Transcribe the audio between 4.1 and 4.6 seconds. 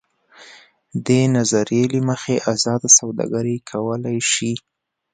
شي.